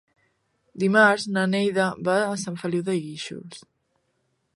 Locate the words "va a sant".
2.07-2.57